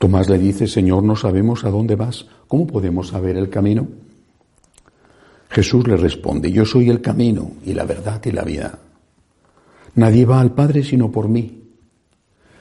Tomás 0.00 0.30
le 0.30 0.38
dice, 0.38 0.66
Señor, 0.66 1.02
no 1.02 1.14
sabemos 1.14 1.62
a 1.64 1.68
dónde 1.68 1.94
vas, 1.94 2.24
¿cómo 2.48 2.66
podemos 2.66 3.08
saber 3.08 3.36
el 3.36 3.50
camino? 3.50 3.86
Jesús 5.50 5.86
le 5.86 5.98
responde, 5.98 6.50
yo 6.50 6.64
soy 6.64 6.88
el 6.88 7.02
camino 7.02 7.50
y 7.66 7.74
la 7.74 7.84
verdad 7.84 8.18
y 8.24 8.32
la 8.32 8.42
vida. 8.42 8.78
Nadie 9.96 10.24
va 10.24 10.40
al 10.40 10.54
Padre 10.54 10.84
sino 10.84 11.12
por 11.12 11.28
mí. 11.28 11.64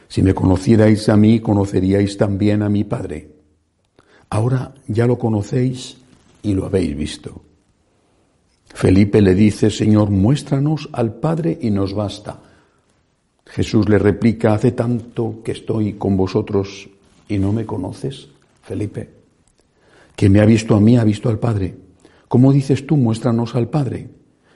Si 0.10 0.22
me 0.22 0.34
conocierais 0.34 1.08
a 1.08 1.16
mí, 1.16 1.40
conoceríais 1.40 2.18
también 2.18 2.62
a 2.62 2.68
mi 2.68 2.84
Padre. 2.84 3.32
Ahora 4.30 4.74
ya 4.88 5.08
lo 5.08 5.18
conocéis 5.18 5.96
y 6.44 6.54
lo 6.54 6.66
habéis 6.66 6.94
visto. 6.98 7.42
Felipe 8.66 9.22
le 9.22 9.34
dice, 9.34 9.70
Señor, 9.70 10.10
muéstranos 10.10 10.90
al 10.92 11.14
Padre 11.14 11.58
y 11.62 11.70
nos 11.70 11.94
basta. 11.94 12.42
Jesús 13.46 13.88
le 13.88 13.98
replica, 13.98 14.56
hace 14.56 14.74
tanto 14.74 15.42
que 15.42 15.54
estoy 15.54 15.94
con 15.94 16.18
vosotros 16.18 16.90
y 17.30 17.38
no 17.38 17.54
me 17.54 17.66
conoces, 17.66 18.28
Felipe. 18.62 19.10
Que 20.18 20.30
me 20.30 20.42
ha 20.42 20.46
visto 20.46 20.76
a 20.76 20.82
mí, 20.82 20.98
ha 20.98 21.06
visto 21.06 21.30
al 21.30 21.40
Padre. 21.40 21.76
¿Cómo 22.28 22.52
dices 22.52 22.86
tú, 22.86 22.98
muéstranos 22.98 23.56
al 23.56 23.70
Padre? 23.70 24.10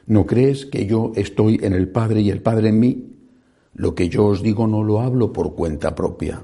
¿No 0.07 0.25
crees 0.25 0.66
que 0.66 0.85
yo 0.85 1.13
estoy 1.16 1.61
en 1.63 1.73
el 1.73 1.88
Padre 1.88 2.19
y 2.19 2.29
el 2.29 2.41
Padre 2.41 2.69
en 2.69 2.79
mí? 2.79 3.07
Lo 3.75 3.95
que 3.95 4.09
yo 4.09 4.25
os 4.25 4.44
digo 4.44 4.67
no 4.67 4.83
lo 4.83 4.99
hablo 4.99 5.31
por 5.31 5.55
cuenta 5.55 5.95
propia. 5.95 6.44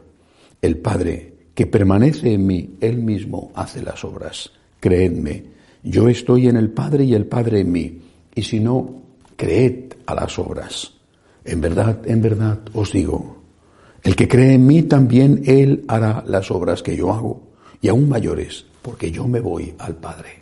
El 0.61 0.77
Padre 0.77 1.33
que 1.53 1.67
permanece 1.67 2.33
en 2.33 2.47
mí, 2.47 2.77
Él 2.79 2.99
mismo 2.99 3.51
hace 3.53 3.81
las 3.81 4.05
obras. 4.05 4.51
Creedme, 4.79 5.43
yo 5.83 6.07
estoy 6.07 6.47
en 6.47 6.55
el 6.55 6.69
Padre 6.69 7.03
y 7.03 7.13
el 7.13 7.25
Padre 7.25 7.59
en 7.59 7.71
mí. 7.71 8.01
Y 8.33 8.43
si 8.43 8.61
no, 8.61 9.01
creed 9.35 9.93
a 10.05 10.15
las 10.15 10.39
obras. 10.39 10.93
En 11.43 11.59
verdad, 11.59 11.99
en 12.05 12.21
verdad 12.21 12.59
os 12.73 12.93
digo, 12.93 13.38
el 14.03 14.15
que 14.15 14.27
cree 14.27 14.53
en 14.53 14.65
mí 14.65 14.83
también 14.83 15.41
él 15.45 15.83
hará 15.87 16.23
las 16.27 16.51
obras 16.51 16.81
que 16.83 16.95
yo 16.95 17.13
hago, 17.13 17.41
y 17.81 17.87
aún 17.87 18.09
mayores, 18.09 18.65
porque 18.81 19.11
yo 19.11 19.27
me 19.27 19.39
voy 19.39 19.73
al 19.79 19.95
Padre. 19.95 20.41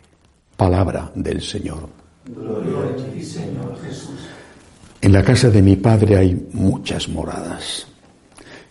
Palabra 0.56 1.10
del 1.14 1.40
Señor. 1.40 1.88
Gloria 2.26 2.78
a 2.78 2.96
ti, 2.96 3.22
Señor 3.22 3.78
Jesús. 3.82 4.18
En 5.00 5.12
la 5.12 5.22
casa 5.22 5.48
de 5.50 5.62
mi 5.62 5.76
Padre 5.76 6.16
hay 6.16 6.48
muchas 6.52 7.08
moradas. 7.08 7.86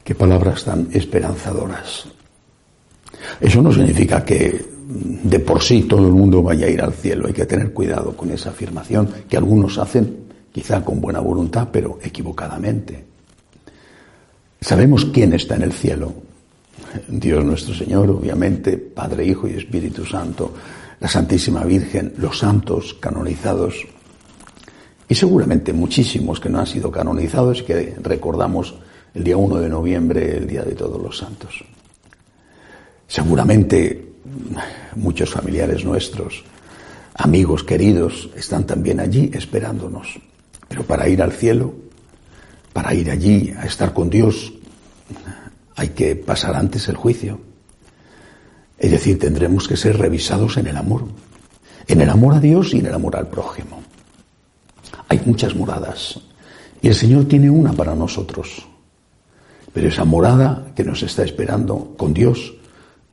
Qué 0.04 0.14
palabras 0.14 0.66
tan 0.66 0.90
esperanzadoras. 0.92 2.08
Eso 3.40 3.62
no 3.62 3.72
significa 3.72 4.24
que 4.24 4.66
de 4.88 5.40
por 5.40 5.62
sí 5.62 5.84
todo 5.84 6.06
el 6.06 6.14
mundo 6.14 6.42
vaya 6.42 6.66
a 6.66 6.70
ir 6.70 6.82
al 6.82 6.94
cielo. 6.94 7.28
Hay 7.28 7.34
que 7.34 7.46
tener 7.46 7.74
cuidado 7.74 8.16
con 8.16 8.32
esa 8.32 8.50
afirmación 8.50 9.10
que 9.28 9.38
algunos 9.38 9.78
hacen 9.78 10.28
quizá 10.52 10.84
con 10.84 11.02
buena 11.02 11.20
voluntad, 11.20 11.70
pero 11.72 12.00
equivocadamente. 12.02 13.06
Sabemos 14.62 15.06
quién 15.06 15.34
está 15.34 15.56
en 15.56 15.64
el 15.64 15.74
cielo. 15.74 16.14
Dios 17.08 17.44
nuestro 17.44 17.73
Señor, 17.73 18.10
obviamente, 18.10 18.78
Padre, 18.78 19.26
Hijo 19.26 19.48
y 19.48 19.54
Espíritu 19.54 20.06
Santo, 20.06 20.54
la 21.00 21.08
Santísima 21.08 21.64
Virgen, 21.64 22.14
los 22.18 22.40
santos 22.40 22.96
canonizados 23.00 23.86
y 25.10 25.16
seguramente 25.16 25.72
muchísimos 25.73 26.40
que 26.40 26.50
no 26.50 26.60
han 26.60 26.67
sido 26.67 26.92
canonizados 26.92 27.62
y 27.62 27.64
que 27.64 27.96
recordamos 28.02 28.76
el 29.14 29.23
día 29.23 29.38
1 29.38 29.56
de 29.58 29.70
noviembre, 29.70 30.38
el 30.38 30.48
Día 30.48 30.64
de 30.64 30.76
Todos 30.76 31.02
los 31.02 31.17
Santos. 31.17 31.64
Seguramente 33.08 34.12
muchos 34.96 35.30
familiares 35.30 35.86
nuestros, 35.86 36.44
amigos 37.14 37.64
queridos, 37.64 38.30
están 38.36 38.66
también 38.66 39.00
allí 39.00 39.32
esperándonos. 39.34 40.20
Pero 40.67 40.84
para 40.84 41.08
ir 41.08 41.22
al 41.22 41.32
cielo, 41.32 41.73
para 42.77 42.93
ir 42.93 43.10
allí 43.10 43.52
a 43.58 43.65
estar 43.65 43.92
con 43.92 44.08
Dios, 44.08 44.54
hay 45.76 45.89
que 45.89 46.15
pasar 46.15 46.55
antes 46.55 46.88
el 46.88 46.95
juicio. 46.95 47.39
Es 48.77 48.92
decir, 48.92 49.17
tendremos 49.17 49.67
que 49.67 49.76
ser 49.76 49.98
revisados 49.98 50.58
en 50.58 50.67
el 50.67 50.77
amor, 50.77 51.05
en 51.87 52.02
el 52.02 52.08
amor 52.08 52.36
a 52.36 52.39
Dios 52.39 52.76
y 52.76 52.77
en 52.77 52.86
el 52.86 52.93
amor 52.93 53.16
al 53.16 53.30
prójimo. 53.30 53.82
Hay 55.10 55.20
muchas 55.26 55.55
moradas 55.55 56.20
y 56.80 56.89
el 56.89 56.93
Señor 56.93 57.26
tiene 57.26 57.49
una 57.49 57.73
para 57.73 57.95
nosotros. 57.95 58.67
Pero 59.73 59.89
esa 59.89 60.05
morada 60.05 60.67
que 60.76 60.83
nos 60.83 61.02
está 61.02 61.23
esperando 61.23 61.95
con 61.98 62.14
Dios 62.14 62.54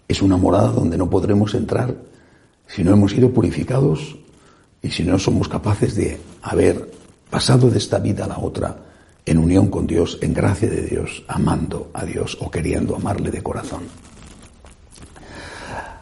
es 0.07 0.21
una 0.21 0.37
morada 0.37 0.73
donde 0.73 0.99
no 0.99 1.09
podremos 1.09 1.55
entrar 1.55 1.97
si 2.67 2.85
no 2.85 2.93
hemos 2.93 3.13
sido 3.13 3.31
purificados 3.31 4.15
y 4.83 4.91
si 4.91 5.05
no 5.05 5.19
somos 5.19 5.49
capaces 5.49 5.95
de 5.95 6.21
haber 6.43 6.93
pasado 7.31 7.71
de 7.71 7.79
esta 7.79 7.99
vida 7.99 8.27
a 8.27 8.29
la 8.29 8.39
otra 8.41 8.93
en 9.27 9.39
unión 9.39 9.69
con 9.69 9.87
Dios, 9.87 10.19
en 10.21 10.35
gracia 10.35 10.69
de 10.69 10.83
Dios, 10.83 11.25
amando 11.29 11.91
a 11.95 12.05
Dios 12.05 12.37
o 12.41 12.51
queriendo 12.51 12.97
amarle 12.97 13.31
de 13.31 13.43
corazón. 13.43 13.83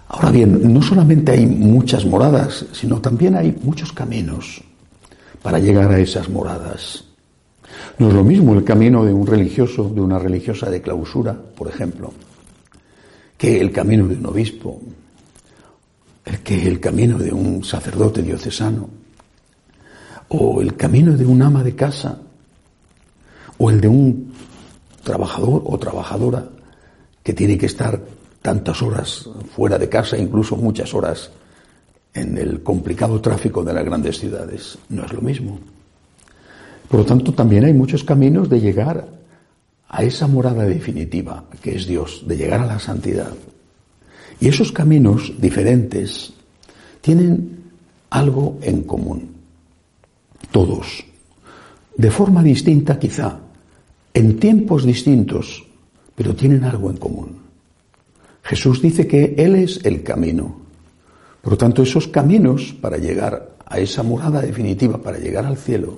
Ahora 0.08 0.30
bien, 0.30 0.72
no 0.72 0.82
solamente 0.82 1.32
hay 1.32 1.46
muchas 1.46 2.04
moradas, 2.04 2.66
sino 2.72 3.00
también 3.00 3.34
hay 3.34 3.56
muchos 3.62 3.92
caminos 3.92 4.62
para 5.40 5.58
llegar 5.58 5.90
a 5.90 5.98
esas 5.98 6.28
moradas. 6.28 7.04
No 7.98 8.08
es 8.08 8.14
lo 8.14 8.24
mismo 8.24 8.54
el 8.54 8.64
camino 8.64 9.04
de 9.04 9.12
un 9.12 9.26
religioso, 9.26 9.88
de 9.88 10.00
una 10.00 10.18
religiosa 10.18 10.68
de 10.68 10.82
clausura, 10.82 11.34
por 11.34 11.68
ejemplo, 11.68 12.12
que 13.38 13.60
el 13.60 13.72
camino 13.72 14.06
de 14.06 14.16
un 14.16 14.26
obispo, 14.26 14.80
que 16.44 16.66
el 16.66 16.78
camino 16.78 17.18
de 17.18 17.32
un 17.32 17.64
sacerdote 17.64 18.22
diocesano, 18.22 18.88
o 20.28 20.60
el 20.60 20.76
camino 20.76 21.16
de 21.16 21.24
un 21.24 21.42
ama 21.42 21.62
de 21.62 21.74
casa, 21.74 22.18
o 23.62 23.70
el 23.70 23.80
de 23.80 23.86
un 23.86 24.32
trabajador 25.04 25.62
o 25.66 25.78
trabajadora 25.78 26.48
que 27.22 27.32
tiene 27.32 27.56
que 27.56 27.66
estar 27.66 28.00
tantas 28.42 28.82
horas 28.82 29.30
fuera 29.54 29.78
de 29.78 29.88
casa, 29.88 30.18
incluso 30.18 30.56
muchas 30.56 30.92
horas 30.92 31.30
en 32.12 32.36
el 32.36 32.64
complicado 32.64 33.20
tráfico 33.20 33.62
de 33.62 33.72
las 33.72 33.84
grandes 33.84 34.18
ciudades. 34.18 34.76
No 34.88 35.04
es 35.04 35.12
lo 35.12 35.20
mismo. 35.20 35.60
Por 36.88 37.00
lo 37.00 37.06
tanto, 37.06 37.32
también 37.32 37.64
hay 37.64 37.72
muchos 37.72 38.02
caminos 38.02 38.50
de 38.50 38.60
llegar 38.60 39.06
a 39.88 40.02
esa 40.02 40.26
morada 40.26 40.64
definitiva, 40.64 41.44
que 41.62 41.76
es 41.76 41.86
Dios, 41.86 42.24
de 42.26 42.36
llegar 42.36 42.62
a 42.62 42.66
la 42.66 42.80
santidad. 42.80 43.32
Y 44.40 44.48
esos 44.48 44.72
caminos 44.72 45.34
diferentes 45.38 46.32
tienen 47.00 47.62
algo 48.10 48.58
en 48.60 48.82
común 48.82 49.30
todos, 50.50 51.04
de 51.96 52.10
forma 52.10 52.42
distinta 52.42 52.98
quizá, 52.98 53.38
en 54.14 54.38
tiempos 54.38 54.84
distintos, 54.84 55.64
pero 56.14 56.34
tienen 56.34 56.64
algo 56.64 56.90
en 56.90 56.96
común. 56.96 57.38
Jesús 58.42 58.82
dice 58.82 59.06
que 59.06 59.34
Él 59.38 59.56
es 59.56 59.84
el 59.84 60.02
camino. 60.02 60.56
Por 61.40 61.52
lo 61.52 61.56
tanto, 61.58 61.82
esos 61.82 62.08
caminos 62.08 62.74
para 62.80 62.98
llegar 62.98 63.56
a 63.66 63.78
esa 63.78 64.02
morada 64.02 64.40
definitiva, 64.40 64.98
para 64.98 65.18
llegar 65.18 65.46
al 65.46 65.56
cielo, 65.56 65.96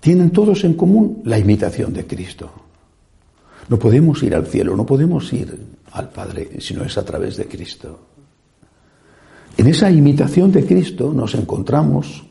tienen 0.00 0.30
todos 0.30 0.64
en 0.64 0.74
común 0.74 1.22
la 1.24 1.38
imitación 1.38 1.92
de 1.92 2.06
Cristo. 2.06 2.50
No 3.68 3.78
podemos 3.78 4.22
ir 4.22 4.34
al 4.34 4.46
cielo, 4.46 4.76
no 4.76 4.84
podemos 4.84 5.32
ir 5.32 5.56
al 5.92 6.10
Padre 6.10 6.60
si 6.60 6.74
no 6.74 6.82
es 6.84 6.98
a 6.98 7.04
través 7.04 7.36
de 7.36 7.46
Cristo. 7.46 8.00
En 9.56 9.68
esa 9.68 9.90
imitación 9.90 10.50
de 10.50 10.66
Cristo 10.66 11.12
nos 11.14 11.34
encontramos 11.34 12.24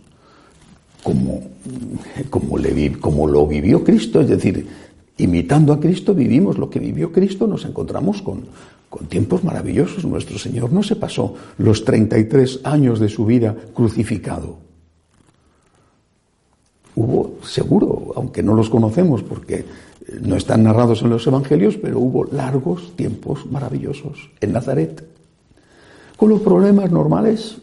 como, 1.03 1.42
como, 2.30 3.27
lo 3.27 3.48
vivió 3.48 3.83
Cristo, 3.83 4.21
es 4.21 4.30
decir, 4.30 4.68
imitando 5.18 5.74
a 5.74 5.80
Cristo 5.80 6.13
vivimos 6.13 6.57
lo 6.57 6.69
que 6.69 6.80
vivió 6.80 7.12
Cristo, 7.12 7.48
nos 7.48 7.65
encontramos 7.65 8.21
con, 8.21 8.45
con 8.89 9.07
tiempos 9.07 9.44
maravillosos. 9.44 10.06
Nuestro 10.06 10.38
Señor 10.38 10.71
no 10.71 10.83
se 10.83 10.95
pasó 10.95 11.36
los 11.57 11.83
33 11.86 12.62
años 12.63 13.00
de 13.00 13.09
su 13.09 13.25
vida 13.25 13.56
crucificado. 13.74 14.57
Hubo, 16.95 17.38
seguro, 17.44 18.12
aunque 18.15 18.44
no 18.44 18.53
los 18.53 18.69
conocemos 18.69 19.24
porque 19.24 19.65
no 20.21 20.36
están 20.36 20.63
narrados 20.63 21.01
en 21.01 21.09
los 21.09 21.25
evangelios, 21.25 21.77
pero 21.77 22.00
hubo 22.00 22.25
largos 22.25 22.95
tiempos 22.95 23.45
maravillosos 23.50 24.30
en 24.42 24.51
Nazaret. 24.51 25.03
Con 26.18 26.30
los 26.30 26.42
problemas 26.42 26.92
normales 26.92 27.57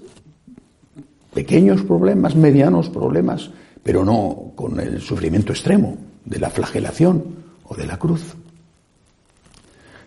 pequeños 1.38 1.82
problemas, 1.82 2.34
medianos 2.34 2.88
problemas, 2.88 3.48
pero 3.84 4.04
no 4.04 4.50
con 4.56 4.80
el 4.80 5.00
sufrimiento 5.00 5.52
extremo 5.52 5.96
de 6.24 6.40
la 6.40 6.50
flagelación 6.50 7.22
o 7.62 7.76
de 7.76 7.86
la 7.86 7.96
cruz. 7.96 8.34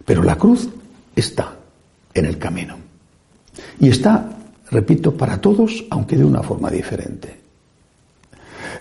Pero 0.04 0.24
la 0.24 0.36
cruz 0.36 0.68
está 1.16 1.56
en 2.14 2.26
el 2.26 2.38
camino. 2.38 2.76
Y 3.80 3.88
está, 3.88 4.30
repito, 4.72 5.16
para 5.16 5.40
todos, 5.40 5.86
aunque 5.90 6.18
de 6.18 6.26
una 6.26 6.44
forma 6.44 6.70
diferente. 6.70 7.40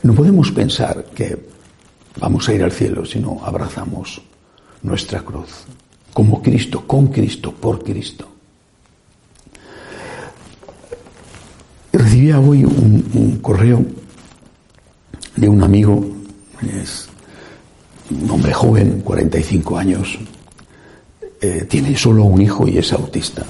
No 0.03 0.13
podemos 0.13 0.51
pensar 0.51 1.05
que 1.15 1.39
vamos 2.19 2.49
a 2.49 2.55
ir 2.55 2.65
al 2.65 2.73
cielo 2.73 3.05
si 3.05 3.21
no 3.21 3.39
abrazamos 3.45 4.21
nuestra 4.83 5.21
cruz, 5.21 5.67
como 6.13 6.43
Cristo, 6.43 6.85
con 6.85 7.07
Cristo, 7.13 7.53
por 7.53 7.85
Cristo. 7.85 8.27
Hoy 12.29 12.65
un, 12.65 13.39
correo 13.41 13.83
de 15.37 15.49
un 15.49 15.63
amigo, 15.63 16.07
es 16.63 17.09
un 18.11 18.31
hombre 18.31 18.53
joven, 18.53 19.01
45 19.01 19.79
años, 19.79 20.19
eh, 21.41 21.65
tiene 21.67 21.97
solo 21.97 22.25
un 22.25 22.43
hijo 22.43 22.69
y 22.69 22.77
es 22.77 22.93
autista. 22.93 23.47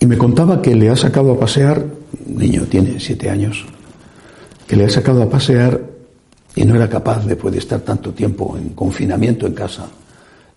Y 0.00 0.06
me 0.06 0.16
contaba 0.16 0.62
que 0.62 0.74
le 0.74 0.88
ha 0.88 0.96
sacado 0.96 1.32
a 1.32 1.38
pasear, 1.38 1.84
un 2.26 2.38
niño 2.38 2.62
tiene 2.62 2.98
siete 2.98 3.28
años, 3.28 3.66
que 4.66 4.74
le 4.74 4.86
ha 4.86 4.90
sacado 4.90 5.22
a 5.22 5.28
pasear 5.28 5.78
y 6.56 6.64
no 6.64 6.74
era 6.74 6.88
capaz, 6.88 7.26
después 7.26 7.52
de 7.52 7.60
estar 7.60 7.80
tanto 7.80 8.14
tiempo 8.14 8.56
en 8.56 8.70
confinamiento 8.70 9.46
en 9.46 9.52
casa, 9.52 9.86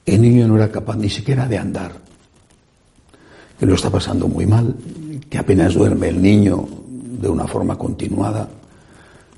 el 0.05 0.21
niño 0.21 0.47
no 0.47 0.55
era 0.55 0.71
capaz 0.71 0.95
ni 0.95 1.09
siquiera 1.09 1.45
de 1.45 1.57
andar, 1.57 1.91
que 3.61 3.67
lo 3.67 3.75
está 3.75 3.91
pasando 3.91 4.27
muy 4.27 4.47
mal, 4.47 4.75
que 5.29 5.37
apenas 5.37 5.75
duerme 5.75 6.09
el 6.09 6.19
niño 6.19 6.67
de 7.21 7.29
una 7.29 7.45
forma 7.45 7.77
continuada, 7.77 8.49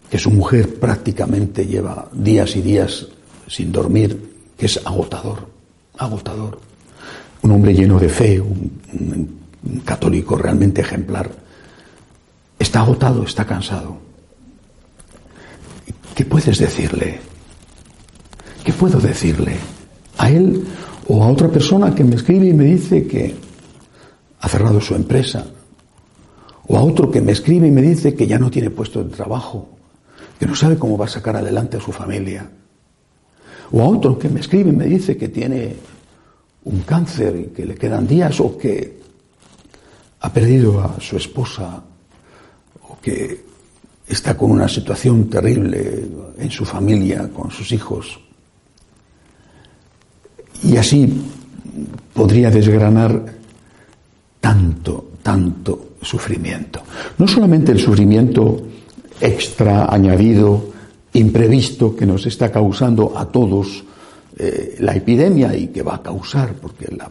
que 0.10 0.18
su 0.18 0.31
mujer 0.31 0.80
prácticamente 0.80 1.68
lleva 1.68 2.08
días 2.14 2.56
y 2.56 2.62
días 2.62 3.06
sin 3.50 3.74
dormir, 3.74 4.18
que 4.58 4.68
es 4.68 4.80
agotador, 4.86 5.46
agotador. 5.98 6.58
Un 7.42 7.52
hombre 7.52 7.74
lleno 7.74 8.00
de 8.00 8.08
fe, 8.08 8.40
un, 8.40 9.42
católico 9.84 10.38
realmente 10.38 10.80
ejemplar, 10.80 11.30
está 12.58 12.80
agotado, 12.80 13.24
está 13.24 13.44
cansado. 13.44 13.98
¿Qué 16.16 16.24
puedes 16.24 16.58
decirle? 16.58 17.20
¿Qué 18.64 18.72
puedo 18.72 19.02
decirle? 19.02 19.58
A 20.18 20.30
él 20.30 20.64
o 21.10 21.22
a 21.22 21.28
otra 21.28 21.50
persona 21.50 21.94
que 21.94 22.06
me 22.06 22.16
escribe 22.16 22.48
y 22.48 22.54
me 22.54 22.64
dice 22.64 23.06
que 23.06 23.52
ha 24.44 24.50
cerrado 24.50 24.81
su 24.81 24.94
empresa, 24.94 25.45
o 26.68 26.78
a 26.78 26.84
otro 26.84 27.10
que 27.10 27.22
me 27.22 27.31
escribe 27.31 27.68
y 27.68 27.72
me 27.72 27.81
dice 27.81 28.13
que 28.13 28.28
ya 28.28 28.38
no 28.38 28.51
tiene 28.51 28.69
puesto 28.69 29.01
de 29.01 29.10
trabajo, 29.10 29.69
que 30.38 30.45
no 30.45 30.54
sabe 30.54 30.78
cómo 30.78 30.98
va 30.98 31.06
a 31.06 31.10
sacar 31.10 31.38
adelante 31.38 31.78
a 31.78 31.80
su 31.80 31.94
familia. 31.94 32.51
O 33.72 33.81
a 33.81 33.88
otro 33.88 34.19
que 34.19 34.28
me 34.28 34.42
escribe 34.42 34.72
y 34.72 34.75
me 34.75 34.86
dice 34.86 35.16
que 35.16 35.30
tiene 35.30 35.78
un 36.66 36.81
cáncer 36.81 37.36
y 37.38 37.44
que 37.54 37.66
le 37.66 37.75
quedan 37.75 38.06
días 38.06 38.38
o 38.42 38.57
que 38.57 39.00
ha 40.19 40.34
perdido 40.34 40.81
a 40.81 41.00
su 41.00 41.16
esposa 41.16 41.81
o 42.89 43.00
que 43.00 43.46
está 44.06 44.36
con 44.36 44.51
una 44.51 44.68
situación 44.68 45.30
terrible 45.30 46.06
en 46.38 46.51
su 46.51 46.66
familia, 46.66 47.30
con 47.34 47.50
sus 47.50 47.72
hijos. 47.72 48.19
Y 50.63 50.75
así 50.75 51.24
podría 52.13 52.51
desgranar 52.51 53.43
tanto, 54.53 55.17
tanto 55.23 55.97
sufrimiento. 56.00 56.83
No 57.17 57.27
solamente 57.27 57.71
el 57.71 57.79
sufrimiento 57.79 58.61
extra, 59.19 59.91
añadido, 59.91 60.69
imprevisto 61.13 61.95
que 61.95 62.05
nos 62.05 62.25
está 62.27 62.51
causando 62.51 63.17
a 63.17 63.25
todos 63.25 63.83
eh, 64.38 64.77
la 64.79 64.95
epidemia 64.95 65.55
y 65.55 65.67
que 65.67 65.81
va 65.81 65.95
a 65.95 66.03
causar, 66.03 66.53
porque 66.53 66.85
la, 66.95 67.09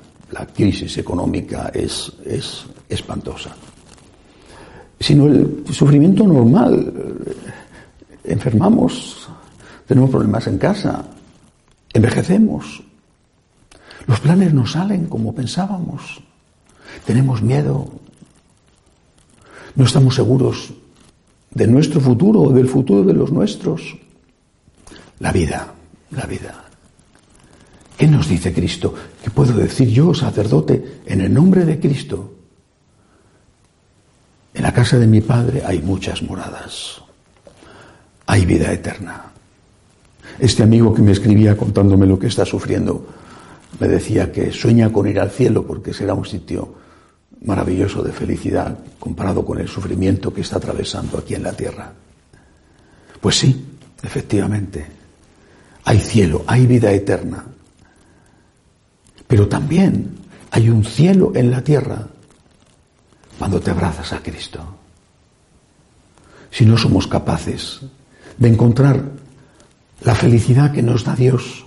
crisis 0.55 0.97
económica 0.99 1.71
es, 1.75 2.11
es 2.25 2.65
espantosa, 2.89 3.55
sino 4.99 5.27
el 5.27 5.65
sufrimiento 5.71 6.27
normal. 6.27 6.93
Enfermamos, 8.25 9.29
tenemos 9.87 10.11
problemas 10.11 10.47
en 10.47 10.59
casa, 10.59 11.05
envejecemos, 11.93 12.83
los 14.07 14.21
planes 14.21 14.55
no 14.55 14.65
salen 14.65 15.07
como 15.07 15.35
pensábamos, 15.35 16.23
tenemos 17.05 17.43
miedo, 17.43 17.91
no 19.75 19.85
estamos 19.85 20.15
seguros 20.15 20.73
de 21.51 21.67
nuestro 21.67 22.01
futuro 22.01 22.41
o 22.43 22.53
del 22.53 22.69
futuro 22.69 23.05
de 23.05 23.15
los 23.15 23.33
nuestros. 23.33 23.97
La 25.21 25.33
vida, 25.33 25.73
la 26.11 26.27
vida. 26.27 26.65
¿Qué 27.97 28.07
nos 28.07 28.29
dice 28.29 28.53
Cristo? 28.53 28.95
¿Qué 29.23 29.31
puedo 29.31 29.53
decir 29.53 29.89
yo, 29.89 30.13
sacerdote, 30.15 31.01
en 31.07 31.21
el 31.21 31.33
nombre 31.33 31.65
de 31.65 31.79
Cristo? 31.79 32.35
En 34.55 34.63
la 34.63 34.73
casa 34.73 34.99
de 34.99 35.07
mi 35.07 35.21
Padre 35.21 35.63
hay 35.65 35.81
muchas 35.81 36.23
moradas. 36.23 37.01
Hay 38.27 38.45
vida 38.45 38.73
eterna. 38.73 39.33
Este 40.39 40.63
amigo 40.63 40.95
que 40.95 41.03
me 41.03 41.13
escribía 41.13 41.57
contándome 41.57 42.07
lo 42.07 42.19
que 42.19 42.27
está 42.27 42.45
sufriendo, 42.45 43.07
me 43.79 43.89
decía 43.89 44.33
que 44.33 44.51
sueña 44.53 44.93
con 44.93 45.07
ir 45.07 45.21
al 45.21 45.31
cielo 45.31 45.67
porque 45.67 45.95
será 45.95 46.15
un 46.15 46.25
sitio 46.25 46.82
maravilloso 47.45 48.03
de 48.03 48.13
felicidad 48.13 48.79
comparado 48.99 49.45
con 49.45 49.59
el 49.59 49.69
sufrimiento 49.69 50.33
que 50.33 50.43
está 50.43 50.57
atravesando 50.57 51.19
aquí 51.19 51.35
en 51.35 51.43
la 51.43 51.53
tierra. 51.53 51.93
Pues 53.21 53.39
sí, 53.39 53.67
efectivamente, 54.03 54.87
hay 55.85 55.99
cielo, 55.99 56.45
hay 56.47 56.67
vida 56.67 56.93
eterna, 56.93 57.45
pero 59.27 59.49
también 59.49 60.19
hay 60.51 60.69
un 60.69 60.85
cielo 60.85 61.33
en 61.35 61.51
la 61.51 61.63
tierra 61.63 62.07
cuando 63.39 63.61
te 63.61 63.71
abrazas 63.71 64.13
a 64.13 64.23
Cristo. 64.23 64.61
Si 66.51 66.67
no 66.67 66.77
somos 66.77 67.07
capaces 67.07 67.81
de 68.37 68.49
encontrar 68.49 69.03
la 70.03 70.15
felicidad 70.15 70.73
que 70.73 70.83
nos 70.83 71.05
da 71.05 71.17
Dios, 71.17 71.65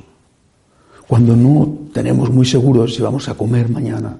cuando 1.07 1.35
no 1.35 1.89
tenemos 1.93 2.29
muy 2.29 2.45
seguros 2.45 2.95
si 2.95 3.01
vamos 3.01 3.27
a 3.29 3.35
comer 3.35 3.69
mañana, 3.69 4.17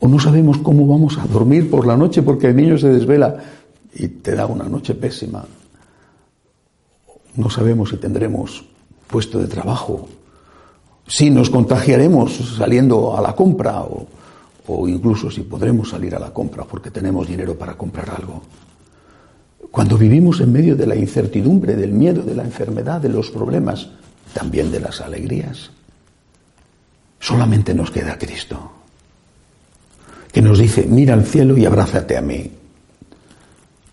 o 0.00 0.08
no 0.08 0.18
sabemos 0.18 0.58
cómo 0.58 0.86
vamos 0.86 1.18
a 1.18 1.26
dormir 1.26 1.70
por 1.70 1.86
la 1.86 1.96
noche 1.96 2.22
porque 2.22 2.48
el 2.48 2.56
niño 2.56 2.78
se 2.78 2.88
desvela 2.88 3.36
y 3.94 4.08
te 4.08 4.34
da 4.34 4.46
una 4.46 4.64
noche 4.64 4.94
pésima. 4.94 5.44
No 7.36 7.50
sabemos 7.50 7.90
si 7.90 7.96
tendremos 7.98 8.64
puesto 9.06 9.38
de 9.38 9.46
trabajo, 9.46 10.08
si 11.06 11.30
nos 11.30 11.50
contagiaremos 11.50 12.56
saliendo 12.56 13.16
a 13.16 13.20
la 13.20 13.34
compra 13.34 13.82
o, 13.82 14.06
o 14.68 14.88
incluso 14.88 15.30
si 15.30 15.42
podremos 15.42 15.90
salir 15.90 16.14
a 16.14 16.18
la 16.18 16.32
compra 16.32 16.64
porque 16.64 16.90
tenemos 16.90 17.28
dinero 17.28 17.56
para 17.56 17.74
comprar 17.76 18.10
algo. 18.10 18.42
Cuando 19.70 19.98
vivimos 19.98 20.40
en 20.40 20.50
medio 20.50 20.76
de 20.76 20.86
la 20.86 20.96
incertidumbre, 20.96 21.76
del 21.76 21.92
miedo, 21.92 22.22
de 22.22 22.34
la 22.34 22.42
enfermedad, 22.42 23.00
de 23.00 23.10
los 23.10 23.30
problemas, 23.30 23.90
también 24.32 24.72
de 24.72 24.80
las 24.80 25.00
alegrías, 25.00 25.70
solamente 27.20 27.74
nos 27.74 27.90
queda 27.90 28.16
Cristo 28.16 28.79
que 30.32 30.42
nos 30.42 30.58
dice, 30.58 30.86
mira 30.88 31.14
al 31.14 31.26
cielo 31.26 31.56
y 31.56 31.66
abrázate 31.66 32.16
a 32.16 32.22
mí. 32.22 32.50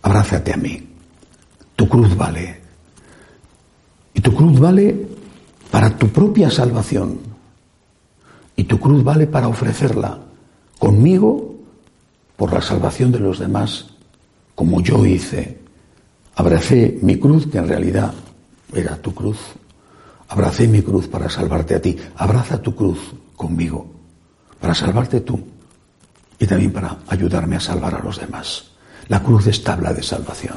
Abrázate 0.02 0.52
a 0.52 0.56
mí. 0.56 0.88
Tu 1.74 1.88
cruz 1.88 2.16
vale. 2.16 2.60
Y 4.14 4.20
tu 4.20 4.34
cruz 4.34 4.58
vale 4.58 5.06
para 5.70 5.96
tu 5.96 6.08
propia 6.08 6.50
salvación. 6.50 7.18
Y 8.54 8.64
tu 8.64 8.78
cruz 8.78 9.02
vale 9.02 9.26
para 9.26 9.48
ofrecerla 9.48 10.18
conmigo 10.78 11.56
por 12.36 12.52
la 12.52 12.60
salvación 12.60 13.10
de 13.10 13.20
los 13.20 13.38
demás, 13.38 13.86
como 14.54 14.80
yo 14.80 15.04
hice. 15.04 15.58
Abracé 16.36 16.98
mi 17.02 17.18
cruz, 17.18 17.48
que 17.48 17.58
en 17.58 17.68
realidad 17.68 18.14
era 18.72 18.96
tu 18.96 19.12
cruz. 19.12 19.38
Abracé 20.28 20.68
mi 20.68 20.82
cruz 20.82 21.08
para 21.08 21.28
salvarte 21.28 21.74
a 21.74 21.82
ti. 21.82 21.96
Abraza 22.16 22.62
tu 22.62 22.76
cruz 22.76 22.98
conmigo, 23.34 23.86
para 24.60 24.74
salvarte 24.74 25.20
tú 25.20 25.57
y 26.38 26.46
también 26.46 26.72
para 26.72 26.98
ayudarme 27.08 27.56
a 27.56 27.60
salvar 27.60 27.94
a 27.94 28.02
los 28.02 28.20
demás. 28.20 28.64
La 29.08 29.22
cruz 29.22 29.46
es 29.46 29.62
tabla 29.62 29.92
de 29.92 30.02
salvación. 30.02 30.56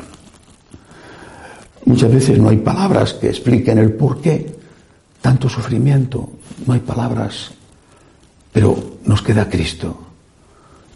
Muchas 1.85 2.11
veces 2.11 2.37
no 2.37 2.49
hay 2.49 2.57
palabras 2.57 3.13
que 3.13 3.29
expliquen 3.29 3.79
el 3.79 3.93
por 3.93 4.21
qué 4.21 4.59
tanto 5.21 5.49
sufrimiento, 5.49 6.31
no 6.65 6.73
hay 6.73 6.79
palabras, 6.79 7.51
pero 8.51 8.97
nos 9.05 9.21
queda 9.21 9.49
Cristo, 9.49 9.97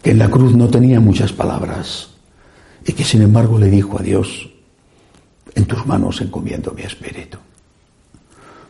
que 0.02 0.10
en 0.10 0.18
la 0.18 0.28
cruz 0.28 0.54
no 0.54 0.68
tenía 0.68 1.00
muchas 1.00 1.32
palabras 1.32 2.10
y 2.84 2.92
que 2.92 3.04
sin 3.04 3.22
embargo 3.22 3.58
le 3.58 3.70
dijo 3.70 3.98
a 3.98 4.02
Dios, 4.02 4.50
en 5.54 5.64
tus 5.64 5.84
manos 5.86 6.20
encomiendo 6.20 6.72
mi 6.72 6.82
espíritu. 6.82 7.38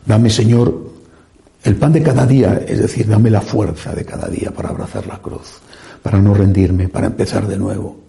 Dame, 0.05 0.29
Señor, 0.29 0.93
el 1.63 1.75
pan 1.75 1.91
de 1.93 2.01
cada 2.01 2.25
día, 2.25 2.63
es 2.65 2.79
decir, 2.79 3.07
dame 3.07 3.29
la 3.29 3.41
fuerza 3.41 3.93
de 3.93 4.05
cada 4.05 4.27
día 4.29 4.51
para 4.51 4.69
abrazar 4.69 5.05
la 5.05 5.19
cruz 5.19 5.59
para 6.07 6.21
no 6.21 6.33
rendirme, 6.33 6.87
para 6.87 7.07
empezar 7.07 7.45
de 7.45 7.57
nuevo, 7.57 7.99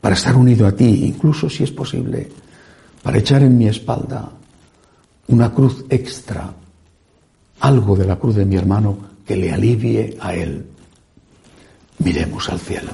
para 0.00 0.14
estar 0.14 0.34
unido 0.34 0.66
a 0.66 0.72
ti, 0.72 1.04
incluso 1.04 1.50
si 1.50 1.62
es 1.62 1.70
posible, 1.70 2.26
para 3.02 3.18
echar 3.18 3.42
en 3.42 3.58
mi 3.58 3.68
espalda 3.68 4.30
una 5.28 5.52
cruz 5.52 5.84
extra, 5.90 6.54
algo 7.60 7.96
de 7.96 8.06
la 8.06 8.16
cruz 8.16 8.36
de 8.36 8.46
mi 8.46 8.56
hermano 8.56 8.96
que 9.26 9.36
le 9.36 9.52
alivie 9.52 10.16
a 10.22 10.34
Él. 10.34 10.64
Miremos 11.98 12.48
al 12.48 12.60
cielo, 12.60 12.92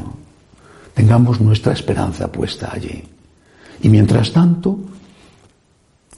tengamos 0.94 1.40
nuestra 1.40 1.72
esperanza 1.72 2.26
puesta 2.26 2.72
allí. 2.72 3.04
Y 3.84 3.88
mientras 3.88 4.32
tanto, 4.32 4.80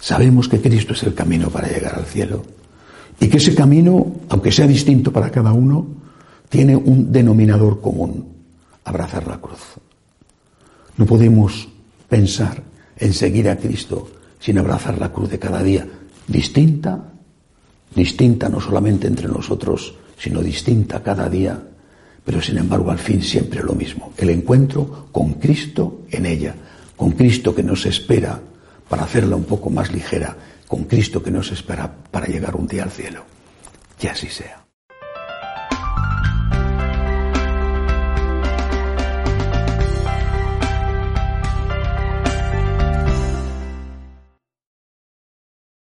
sabemos 0.01 0.49
que 0.49 0.63
Cristo 0.63 0.95
es 0.95 1.03
el 1.03 1.13
camino 1.13 1.51
para 1.51 1.69
llegar 1.69 1.97
al 1.97 2.07
cielo 2.07 2.45
y 3.21 3.29
que 3.29 3.37
ese 3.37 3.55
camino, 3.55 4.07
aunque 4.31 4.53
sea 4.53 4.67
distinto 4.67 5.13
para 5.13 5.31
cada 5.31 5.53
uno, 5.53 6.00
tiene 6.51 6.77
un 6.77 7.11
denominador 7.11 7.81
común, 7.81 8.27
abrazar 8.85 9.27
la 9.27 9.41
cruz. 9.41 9.61
No 10.97 11.07
podemos 11.07 11.69
pensar 12.09 12.63
en 12.99 13.15
seguir 13.15 13.49
a 13.49 13.57
Cristo 13.57 14.11
sin 14.41 14.59
abrazar 14.59 14.99
la 14.99 15.13
cruz 15.13 15.31
de 15.31 15.39
cada 15.39 15.63
día, 15.63 15.87
distinta, 16.27 17.13
distinta 17.95 18.49
no 18.49 18.61
solamente 18.61 19.07
entre 19.07 19.29
nosotros, 19.29 19.95
sino 20.19 20.43
distinta 20.43 21.03
cada 21.03 21.31
día, 21.31 21.63
pero 22.25 22.43
sin 22.43 22.59
embargo 22.59 22.91
al 22.91 22.99
fin 22.99 23.23
siempre 23.23 23.63
lo 23.63 23.75
mismo, 23.75 24.13
el 24.17 24.31
encuentro 24.31 25.07
con 25.13 25.35
Cristo 25.35 26.03
en 26.11 26.27
ella, 26.27 26.55
con 26.97 27.13
Cristo 27.13 27.55
que 27.55 27.63
nos 27.63 27.87
espera 27.87 28.41
para 28.89 29.05
hacerla 29.05 29.37
un 29.37 29.45
poco 29.45 29.71
más 29.71 29.93
ligera, 29.93 30.37
con 30.67 30.85
Cristo 30.85 31.23
que 31.23 31.31
nos 31.31 31.53
espera 31.53 31.91
para 32.11 32.27
llegar 32.27 32.57
un 32.57 32.67
día 32.67 32.83
al 32.83 32.91
cielo. 32.91 33.25
Que 33.99 34.09
así 34.09 34.29
sea. 34.29 34.60